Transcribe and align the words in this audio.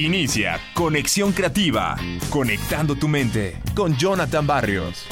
Inicia 0.00 0.58
Conexión 0.72 1.30
Creativa, 1.32 1.94
conectando 2.30 2.96
tu 2.96 3.06
mente 3.06 3.60
con 3.74 3.94
Jonathan 3.98 4.46
Barrios. 4.46 5.04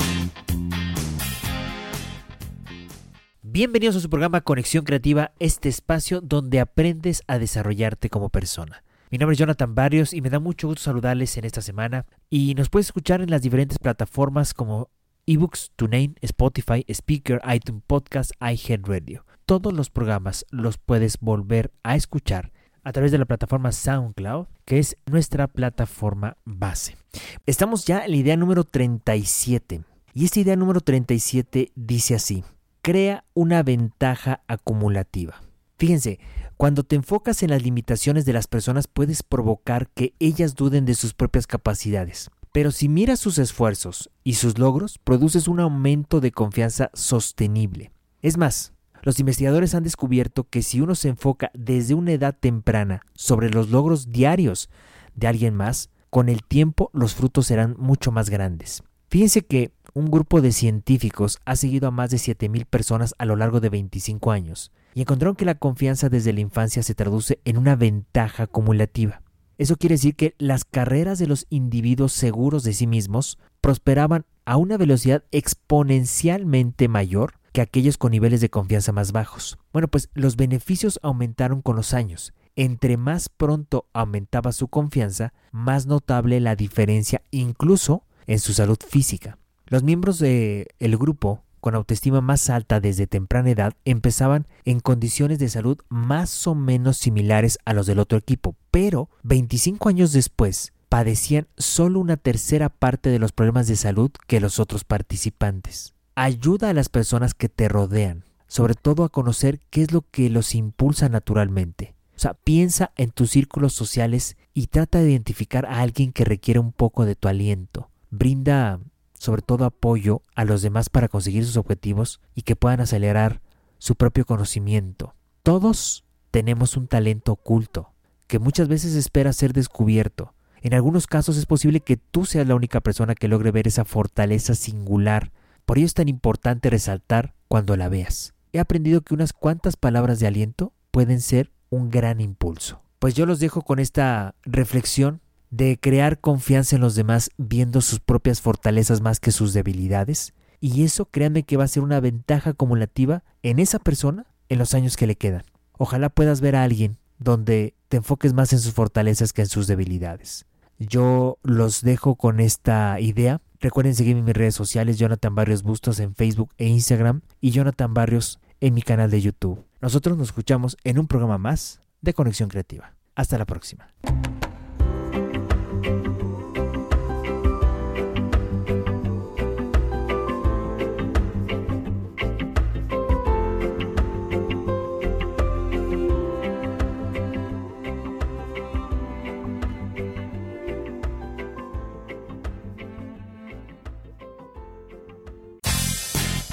Bienvenidos 3.42 3.96
a 3.96 4.00
su 4.00 4.08
programa 4.08 4.40
Conexión 4.40 4.86
Creativa, 4.86 5.32
este 5.40 5.68
espacio 5.68 6.22
donde 6.22 6.58
aprendes 6.58 7.22
a 7.26 7.38
desarrollarte 7.38 8.08
como 8.08 8.30
persona. 8.30 8.82
Mi 9.10 9.18
nombre 9.18 9.34
es 9.34 9.38
Jonathan 9.38 9.74
Barrios 9.74 10.14
y 10.14 10.22
me 10.22 10.30
da 10.30 10.38
mucho 10.38 10.68
gusto 10.68 10.84
saludarles 10.84 11.36
en 11.36 11.44
esta 11.44 11.60
semana 11.60 12.06
y 12.30 12.54
nos 12.54 12.70
puedes 12.70 12.86
escuchar 12.86 13.20
en 13.20 13.30
las 13.30 13.42
diferentes 13.42 13.78
plataformas 13.78 14.54
como 14.54 14.88
eBooks, 15.26 15.70
TuneIn, 15.76 16.16
Spotify, 16.22 16.86
Speaker, 16.88 17.42
iTunes 17.54 17.82
Podcast, 17.86 18.30
iHeartRadio. 18.40 19.26
Todos 19.44 19.74
los 19.74 19.90
programas 19.90 20.46
los 20.48 20.78
puedes 20.78 21.18
volver 21.20 21.72
a 21.82 21.94
escuchar 21.94 22.52
a 22.88 22.92
través 22.92 23.12
de 23.12 23.18
la 23.18 23.26
plataforma 23.26 23.70
SoundCloud, 23.70 24.46
que 24.64 24.78
es 24.78 24.96
nuestra 25.04 25.46
plataforma 25.46 26.38
base. 26.46 26.96
Estamos 27.44 27.84
ya 27.84 28.06
en 28.06 28.12
la 28.12 28.16
idea 28.16 28.36
número 28.38 28.64
37. 28.64 29.82
Y 30.14 30.24
esta 30.24 30.40
idea 30.40 30.56
número 30.56 30.80
37 30.80 31.70
dice 31.74 32.14
así, 32.14 32.44
crea 32.80 33.24
una 33.34 33.62
ventaja 33.62 34.40
acumulativa. 34.48 35.42
Fíjense, 35.76 36.18
cuando 36.56 36.82
te 36.82 36.96
enfocas 36.96 37.42
en 37.42 37.50
las 37.50 37.62
limitaciones 37.62 38.24
de 38.24 38.32
las 38.32 38.46
personas 38.46 38.88
puedes 38.88 39.22
provocar 39.22 39.90
que 39.90 40.14
ellas 40.18 40.54
duden 40.54 40.86
de 40.86 40.94
sus 40.94 41.12
propias 41.12 41.46
capacidades. 41.46 42.30
Pero 42.52 42.70
si 42.70 42.88
miras 42.88 43.20
sus 43.20 43.36
esfuerzos 43.36 44.10
y 44.24 44.34
sus 44.34 44.58
logros, 44.58 44.96
produces 44.96 45.46
un 45.46 45.60
aumento 45.60 46.22
de 46.22 46.32
confianza 46.32 46.90
sostenible. 46.94 47.92
Es 48.22 48.38
más, 48.38 48.72
los 49.02 49.20
investigadores 49.20 49.74
han 49.74 49.84
descubierto 49.84 50.44
que 50.44 50.62
si 50.62 50.80
uno 50.80 50.94
se 50.94 51.08
enfoca 51.08 51.50
desde 51.54 51.94
una 51.94 52.12
edad 52.12 52.36
temprana 52.38 53.02
sobre 53.14 53.50
los 53.50 53.70
logros 53.70 54.10
diarios 54.10 54.70
de 55.14 55.26
alguien 55.26 55.54
más, 55.54 55.90
con 56.10 56.28
el 56.28 56.42
tiempo 56.42 56.90
los 56.92 57.14
frutos 57.14 57.46
serán 57.46 57.76
mucho 57.78 58.12
más 58.12 58.30
grandes. 58.30 58.82
Fíjense 59.08 59.42
que 59.42 59.72
un 59.94 60.10
grupo 60.10 60.40
de 60.40 60.52
científicos 60.52 61.38
ha 61.44 61.56
seguido 61.56 61.88
a 61.88 61.90
más 61.90 62.10
de 62.10 62.18
7.000 62.18 62.66
personas 62.66 63.14
a 63.18 63.24
lo 63.24 63.36
largo 63.36 63.60
de 63.60 63.70
25 63.70 64.30
años 64.30 64.70
y 64.94 65.00
encontraron 65.00 65.36
que 65.36 65.44
la 65.44 65.56
confianza 65.56 66.08
desde 66.08 66.32
la 66.32 66.40
infancia 66.40 66.82
se 66.82 66.94
traduce 66.94 67.40
en 67.44 67.56
una 67.56 67.76
ventaja 67.76 68.44
acumulativa. 68.44 69.22
Eso 69.56 69.76
quiere 69.76 69.94
decir 69.94 70.14
que 70.14 70.34
las 70.38 70.64
carreras 70.64 71.18
de 71.18 71.26
los 71.26 71.46
individuos 71.50 72.12
seguros 72.12 72.62
de 72.62 72.74
sí 72.74 72.86
mismos 72.86 73.38
prosperaban 73.60 74.24
a 74.44 74.56
una 74.56 74.76
velocidad 74.76 75.24
exponencialmente 75.32 76.86
mayor 76.86 77.34
que 77.52 77.60
aquellos 77.60 77.98
con 77.98 78.12
niveles 78.12 78.40
de 78.40 78.50
confianza 78.50 78.92
más 78.92 79.12
bajos. 79.12 79.58
Bueno, 79.72 79.88
pues 79.88 80.10
los 80.14 80.36
beneficios 80.36 80.98
aumentaron 81.02 81.62
con 81.62 81.76
los 81.76 81.94
años. 81.94 82.32
Entre 82.56 82.96
más 82.96 83.28
pronto 83.28 83.86
aumentaba 83.92 84.52
su 84.52 84.68
confianza, 84.68 85.32
más 85.52 85.86
notable 85.86 86.40
la 86.40 86.56
diferencia 86.56 87.22
incluso 87.30 88.04
en 88.26 88.38
su 88.40 88.52
salud 88.52 88.78
física. 88.86 89.38
Los 89.66 89.82
miembros 89.82 90.18
del 90.18 90.96
grupo 90.98 91.44
con 91.60 91.74
autoestima 91.74 92.20
más 92.20 92.50
alta 92.50 92.80
desde 92.80 93.06
temprana 93.06 93.50
edad 93.50 93.74
empezaban 93.84 94.46
en 94.64 94.80
condiciones 94.80 95.38
de 95.38 95.48
salud 95.48 95.78
más 95.88 96.46
o 96.46 96.54
menos 96.54 96.96
similares 96.96 97.58
a 97.64 97.74
los 97.74 97.86
del 97.86 97.98
otro 97.98 98.18
equipo, 98.18 98.56
pero 98.70 99.10
25 99.24 99.88
años 99.88 100.12
después 100.12 100.72
padecían 100.88 101.48
solo 101.56 102.00
una 102.00 102.16
tercera 102.16 102.68
parte 102.68 103.10
de 103.10 103.18
los 103.18 103.32
problemas 103.32 103.66
de 103.66 103.76
salud 103.76 104.10
que 104.26 104.40
los 104.40 104.58
otros 104.58 104.84
participantes. 104.84 105.94
Ayuda 106.20 106.70
a 106.70 106.72
las 106.72 106.88
personas 106.88 107.32
que 107.32 107.48
te 107.48 107.68
rodean, 107.68 108.24
sobre 108.48 108.74
todo 108.74 109.04
a 109.04 109.08
conocer 109.08 109.60
qué 109.70 109.82
es 109.82 109.92
lo 109.92 110.02
que 110.02 110.28
los 110.30 110.56
impulsa 110.56 111.08
naturalmente. 111.08 111.94
O 112.16 112.18
sea, 112.18 112.34
piensa 112.34 112.90
en 112.96 113.12
tus 113.12 113.30
círculos 113.30 113.72
sociales 113.72 114.36
y 114.52 114.66
trata 114.66 114.98
de 114.98 115.12
identificar 115.12 115.64
a 115.64 115.78
alguien 115.78 116.10
que 116.10 116.24
requiere 116.24 116.58
un 116.58 116.72
poco 116.72 117.04
de 117.04 117.14
tu 117.14 117.28
aliento. 117.28 117.88
Brinda 118.10 118.80
sobre 119.14 119.42
todo 119.42 119.64
apoyo 119.64 120.22
a 120.34 120.44
los 120.44 120.60
demás 120.60 120.90
para 120.90 121.06
conseguir 121.06 121.46
sus 121.46 121.56
objetivos 121.56 122.20
y 122.34 122.42
que 122.42 122.56
puedan 122.56 122.80
acelerar 122.80 123.40
su 123.78 123.94
propio 123.94 124.26
conocimiento. 124.26 125.14
Todos 125.44 126.04
tenemos 126.32 126.76
un 126.76 126.88
talento 126.88 127.30
oculto 127.30 127.92
que 128.26 128.40
muchas 128.40 128.66
veces 128.66 128.96
espera 128.96 129.32
ser 129.32 129.52
descubierto. 129.52 130.34
En 130.62 130.74
algunos 130.74 131.06
casos 131.06 131.36
es 131.36 131.46
posible 131.46 131.78
que 131.78 131.96
tú 131.96 132.26
seas 132.26 132.48
la 132.48 132.56
única 132.56 132.80
persona 132.80 133.14
que 133.14 133.28
logre 133.28 133.52
ver 133.52 133.68
esa 133.68 133.84
fortaleza 133.84 134.56
singular 134.56 135.30
por 135.68 135.76
ello 135.76 135.84
es 135.84 135.92
tan 135.92 136.08
importante 136.08 136.70
resaltar 136.70 137.34
cuando 137.46 137.76
la 137.76 137.90
veas. 137.90 138.32
He 138.54 138.58
aprendido 138.58 139.02
que 139.02 139.12
unas 139.12 139.34
cuantas 139.34 139.76
palabras 139.76 140.18
de 140.18 140.26
aliento 140.26 140.72
pueden 140.90 141.20
ser 141.20 141.52
un 141.68 141.90
gran 141.90 142.22
impulso. 142.22 142.80
Pues 142.98 143.12
yo 143.12 143.26
los 143.26 143.38
dejo 143.38 143.60
con 143.60 143.78
esta 143.78 144.34
reflexión 144.44 145.20
de 145.50 145.78
crear 145.78 146.20
confianza 146.20 146.76
en 146.76 146.80
los 146.80 146.94
demás 146.94 147.28
viendo 147.36 147.82
sus 147.82 148.00
propias 148.00 148.40
fortalezas 148.40 149.02
más 149.02 149.20
que 149.20 149.30
sus 149.30 149.52
debilidades. 149.52 150.32
Y 150.58 150.84
eso 150.84 151.04
créanme 151.04 151.42
que 151.42 151.58
va 151.58 151.64
a 151.64 151.68
ser 151.68 151.82
una 151.82 152.00
ventaja 152.00 152.48
acumulativa 152.48 153.22
en 153.42 153.58
esa 153.58 153.78
persona 153.78 154.24
en 154.48 154.58
los 154.58 154.72
años 154.72 154.96
que 154.96 155.06
le 155.06 155.16
quedan. 155.16 155.44
Ojalá 155.76 156.08
puedas 156.08 156.40
ver 156.40 156.56
a 156.56 156.62
alguien 156.62 156.96
donde 157.18 157.74
te 157.90 157.98
enfoques 157.98 158.32
más 158.32 158.54
en 158.54 158.60
sus 158.60 158.72
fortalezas 158.72 159.34
que 159.34 159.42
en 159.42 159.48
sus 159.48 159.66
debilidades. 159.66 160.46
Yo 160.78 161.36
los 161.42 161.82
dejo 161.82 162.14
con 162.14 162.40
esta 162.40 163.00
idea 163.00 163.42
Recuerden 163.60 163.94
seguirme 163.94 164.20
en 164.20 164.24
mis 164.26 164.36
redes 164.36 164.54
sociales, 164.54 164.98
Jonathan 164.98 165.34
Barrios 165.34 165.62
Bustos 165.62 165.98
en 166.00 166.14
Facebook 166.14 166.52
e 166.58 166.66
Instagram 166.66 167.22
y 167.40 167.50
Jonathan 167.50 167.92
Barrios 167.92 168.40
en 168.60 168.74
mi 168.74 168.82
canal 168.82 169.10
de 169.10 169.20
YouTube. 169.20 169.64
Nosotros 169.80 170.16
nos 170.16 170.28
escuchamos 170.28 170.76
en 170.84 170.98
un 170.98 171.06
programa 171.06 171.38
más 171.38 171.80
de 172.00 172.14
Conexión 172.14 172.48
Creativa. 172.48 172.94
Hasta 173.14 173.36
la 173.38 173.46
próxima. 173.46 173.92